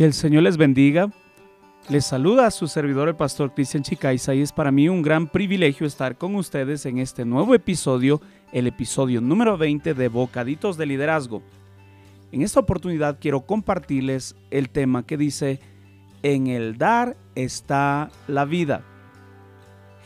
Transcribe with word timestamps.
Que 0.00 0.06
el 0.06 0.14
Señor 0.14 0.44
les 0.44 0.56
bendiga. 0.56 1.10
Les 1.90 2.06
saluda 2.06 2.46
a 2.46 2.50
su 2.50 2.68
servidor 2.68 3.10
el 3.10 3.16
pastor 3.16 3.52
Cristian 3.52 3.82
Chicaiza 3.82 4.34
y 4.34 4.40
es 4.40 4.50
para 4.50 4.72
mí 4.72 4.88
un 4.88 5.02
gran 5.02 5.26
privilegio 5.26 5.86
estar 5.86 6.16
con 6.16 6.36
ustedes 6.36 6.86
en 6.86 6.96
este 6.96 7.26
nuevo 7.26 7.54
episodio, 7.54 8.22
el 8.50 8.66
episodio 8.66 9.20
número 9.20 9.58
20 9.58 9.92
de 9.92 10.08
Bocaditos 10.08 10.78
de 10.78 10.86
Liderazgo. 10.86 11.42
En 12.32 12.40
esta 12.40 12.60
oportunidad 12.60 13.18
quiero 13.20 13.42
compartirles 13.42 14.36
el 14.50 14.70
tema 14.70 15.04
que 15.04 15.18
dice, 15.18 15.60
en 16.22 16.46
el 16.46 16.78
dar 16.78 17.14
está 17.34 18.08
la 18.26 18.46
vida. 18.46 18.82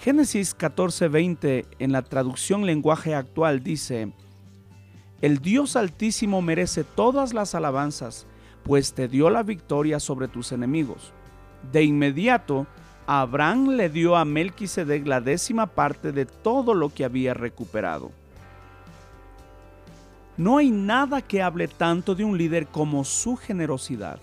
Génesis 0.00 0.58
14:20 0.58 1.66
en 1.78 1.92
la 1.92 2.02
traducción 2.02 2.66
lenguaje 2.66 3.14
actual 3.14 3.62
dice, 3.62 4.12
El 5.20 5.38
Dios 5.38 5.76
Altísimo 5.76 6.42
merece 6.42 6.82
todas 6.82 7.32
las 7.32 7.54
alabanzas, 7.54 8.26
pues 8.64 8.94
te 8.94 9.06
dio 9.06 9.30
la 9.30 9.42
victoria 9.42 10.00
sobre 10.00 10.26
tus 10.26 10.50
enemigos. 10.52 11.12
De 11.70 11.84
inmediato, 11.84 12.66
Abraham 13.06 13.68
le 13.70 13.90
dio 13.90 14.16
a 14.16 14.24
Melquisedec 14.24 15.06
la 15.06 15.20
décima 15.20 15.66
parte 15.66 16.10
de 16.10 16.24
todo 16.24 16.74
lo 16.74 16.88
que 16.88 17.04
había 17.04 17.34
recuperado. 17.34 18.10
No 20.36 20.58
hay 20.58 20.70
nada 20.70 21.20
que 21.20 21.42
hable 21.42 21.68
tanto 21.68 22.14
de 22.14 22.24
un 22.24 22.36
líder 22.36 22.66
como 22.66 23.04
su 23.04 23.36
generosidad. 23.36 24.18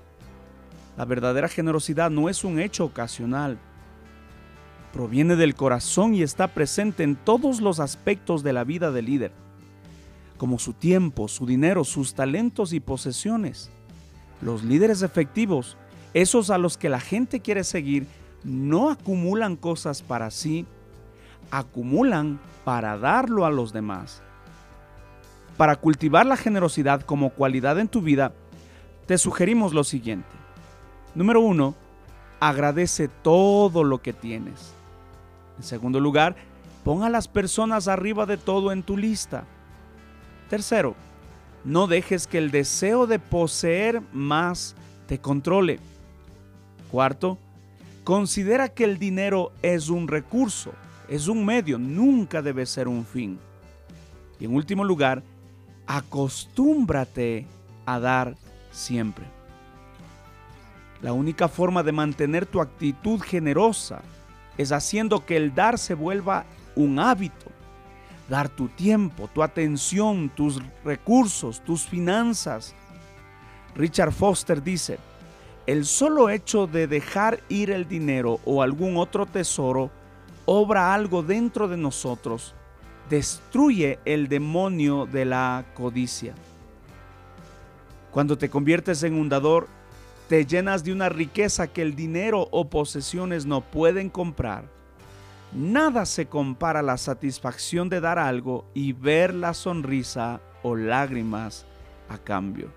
La 0.97 1.05
verdadera 1.05 1.47
generosidad 1.47 2.09
no 2.09 2.27
es 2.27 2.43
un 2.43 2.59
hecho 2.59 2.83
ocasional. 2.83 3.57
Proviene 4.91 5.37
del 5.37 5.55
corazón 5.55 6.13
y 6.13 6.21
está 6.21 6.47
presente 6.47 7.03
en 7.03 7.15
todos 7.15 7.61
los 7.61 7.79
aspectos 7.79 8.43
de 8.43 8.51
la 8.51 8.65
vida 8.65 8.91
del 8.91 9.05
líder, 9.05 9.31
como 10.37 10.59
su 10.59 10.73
tiempo, 10.73 11.29
su 11.29 11.45
dinero, 11.45 11.85
sus 11.85 12.13
talentos 12.13 12.73
y 12.73 12.81
posesiones. 12.81 13.71
Los 14.41 14.63
líderes 14.63 15.01
efectivos, 15.01 15.77
esos 16.13 16.49
a 16.49 16.57
los 16.57 16.77
que 16.77 16.89
la 16.89 16.99
gente 16.99 17.39
quiere 17.39 17.63
seguir, 17.63 18.07
no 18.43 18.89
acumulan 18.89 19.55
cosas 19.55 20.01
para 20.01 20.31
sí, 20.31 20.65
acumulan 21.51 22.39
para 22.63 22.97
darlo 22.97 23.45
a 23.45 23.51
los 23.51 23.73
demás. 23.73 24.21
Para 25.57 25.75
cultivar 25.75 26.25
la 26.25 26.37
generosidad 26.37 27.01
como 27.01 27.29
cualidad 27.29 27.79
en 27.79 27.87
tu 27.87 28.01
vida, 28.01 28.33
te 29.05 29.17
sugerimos 29.17 29.73
lo 29.73 29.83
siguiente. 29.83 30.29
Número 31.13 31.41
uno, 31.41 31.75
agradece 32.39 33.07
todo 33.07 33.83
lo 33.83 34.01
que 34.01 34.13
tienes. 34.13 34.73
En 35.57 35.63
segundo 35.63 35.99
lugar, 35.99 36.35
pon 36.83 37.03
a 37.03 37.09
las 37.09 37.27
personas 37.27 37.87
arriba 37.87 38.25
de 38.25 38.37
todo 38.37 38.71
en 38.71 38.81
tu 38.81 38.97
lista. 38.97 39.43
Tercero, 40.49 40.95
no 41.63 41.87
dejes 41.87 42.27
que 42.27 42.37
el 42.37 42.51
deseo 42.51 43.07
de 43.07 43.19
poseer 43.19 44.01
más 44.11 44.75
te 45.07 45.19
controle. 45.19 45.79
Cuarto, 46.89 47.37
considera 48.03 48.69
que 48.69 48.83
el 48.83 48.97
dinero 48.97 49.51
es 49.61 49.89
un 49.89 50.07
recurso, 50.07 50.73
es 51.07 51.27
un 51.27 51.45
medio, 51.45 51.77
nunca 51.77 52.41
debe 52.41 52.65
ser 52.65 52.87
un 52.87 53.05
fin. 53.05 53.39
Y 54.39 54.45
en 54.45 54.55
último 54.55 54.83
lugar, 54.83 55.23
acostúmbrate 55.87 57.45
a 57.85 57.99
dar 57.99 58.35
siempre. 58.71 59.25
La 61.01 61.13
única 61.13 61.47
forma 61.47 61.83
de 61.83 61.91
mantener 61.91 62.45
tu 62.45 62.61
actitud 62.61 63.19
generosa 63.21 64.01
es 64.57 64.71
haciendo 64.71 65.25
que 65.25 65.37
el 65.37 65.53
dar 65.55 65.77
se 65.77 65.93
vuelva 65.93 66.45
un 66.75 66.99
hábito. 66.99 67.51
Dar 68.29 68.49
tu 68.49 68.69
tiempo, 68.69 69.29
tu 69.33 69.43
atención, 69.43 70.29
tus 70.29 70.61
recursos, 70.83 71.61
tus 71.61 71.83
finanzas. 71.83 72.73
Richard 73.75 74.11
Foster 74.11 74.63
dice, 74.63 74.99
el 75.67 75.85
solo 75.85 76.29
hecho 76.29 76.67
de 76.67 76.87
dejar 76.87 77.39
ir 77.49 77.71
el 77.71 77.87
dinero 77.87 78.39
o 78.45 78.61
algún 78.61 78.97
otro 78.97 79.25
tesoro 79.25 79.91
obra 80.45 80.93
algo 80.93 81.23
dentro 81.23 81.67
de 81.67 81.77
nosotros 81.77 82.55
destruye 83.09 83.99
el 84.05 84.27
demonio 84.27 85.05
de 85.05 85.25
la 85.25 85.65
codicia. 85.73 86.33
Cuando 88.11 88.37
te 88.37 88.49
conviertes 88.49 89.03
en 89.03 89.13
un 89.13 89.29
dador, 89.29 89.67
te 90.27 90.45
llenas 90.45 90.83
de 90.83 90.93
una 90.93 91.09
riqueza 91.09 91.67
que 91.67 91.81
el 91.81 91.95
dinero 91.95 92.47
o 92.51 92.69
posesiones 92.69 93.45
no 93.45 93.61
pueden 93.61 94.09
comprar. 94.09 94.63
Nada 95.53 96.05
se 96.05 96.27
compara 96.27 96.79
a 96.79 96.83
la 96.83 96.97
satisfacción 96.97 97.89
de 97.89 97.99
dar 97.99 98.17
algo 98.17 98.65
y 98.73 98.93
ver 98.93 99.33
la 99.33 99.53
sonrisa 99.53 100.39
o 100.63 100.77
lágrimas 100.77 101.65
a 102.07 102.17
cambio. 102.17 102.71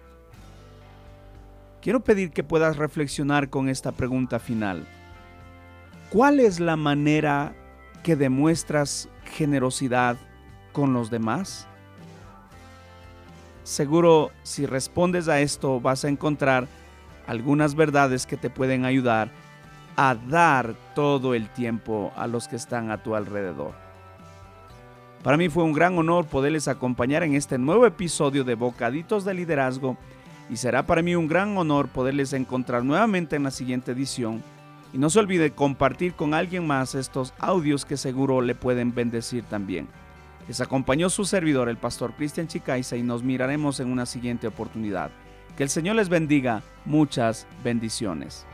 Quiero 1.80 2.02
pedir 2.02 2.32
que 2.32 2.42
puedas 2.42 2.76
reflexionar 2.76 3.48
con 3.48 3.68
esta 3.68 3.92
pregunta 3.92 4.40
final. 4.40 4.86
¿Cuál 6.10 6.40
es 6.40 6.58
la 6.58 6.76
manera 6.76 7.54
que 8.02 8.16
demuestras 8.16 9.08
generosidad 9.24 10.16
con 10.72 10.92
los 10.92 11.10
demás? 11.10 11.68
Seguro 13.62 14.30
si 14.42 14.66
respondes 14.66 15.28
a 15.28 15.41
esto 15.41 15.80
vas 15.80 16.04
a 16.04 16.08
encontrar 16.08 16.66
algunas 17.26 17.76
verdades 17.76 18.26
que 18.26 18.36
te 18.36 18.50
pueden 18.50 18.84
ayudar 18.84 19.30
a 19.97 20.15
dar 20.15 20.75
todo 20.94 21.34
el 21.34 21.49
tiempo 21.50 22.12
a 22.16 22.27
los 22.27 22.49
que 22.49 22.56
están 22.56 22.91
a 22.91 23.03
tu 23.03 23.15
alrededor. 23.15 23.72
Para 25.22 25.37
mí 25.37 25.49
fue 25.49 25.65
un 25.65 25.72
gran 25.72 25.97
honor 25.99 26.27
poderles 26.27 26.69
acompañar 26.69 27.22
en 27.22 27.34
este 27.34 27.56
nuevo 27.56 27.87
episodio 27.87 28.44
de 28.44 28.54
Bocaditos 28.54 29.25
de 29.25 29.34
Liderazgo 29.34 29.97
y 30.50 30.56
será 30.56 30.84
para 30.84 31.00
mí 31.03 31.15
un 31.15 31.28
gran 31.28 31.56
honor 31.56 31.88
poderles 31.88 32.33
encontrar 32.34 32.84
nuevamente 32.84 33.37
en 33.37 33.44
la 33.44 33.50
siguiente 33.50 33.93
edición 33.93 34.43
y 34.93 34.99
no 34.99 35.10
se 35.10 35.19
olvide 35.19 35.50
compartir 35.50 36.15
con 36.15 36.34
alguien 36.34 36.66
más 36.66 36.94
estos 36.94 37.34
audios 37.38 37.84
que 37.84 37.97
seguro 37.97 38.43
le 38.43 38.54
pueden 38.54 38.94
bendecir 38.94 39.44
también. 39.44 39.88
Les 40.47 40.60
acompañó 40.60 41.09
su 41.10 41.25
servidor, 41.25 41.69
el 41.69 41.78
pastor 41.78 42.12
Cristian 42.15 42.47
Chicaiza, 42.47 42.97
y 42.97 43.03
nos 43.03 43.22
miraremos 43.22 43.81
en 43.81 43.91
una 43.91 44.06
siguiente 44.06 44.47
oportunidad. 44.47 45.10
Que 45.56 45.62
el 45.62 45.71
Señor 45.71 45.97
les 45.97 46.09
bendiga. 46.09 46.62
Muchas 46.84 47.47
bendiciones. 47.65 48.47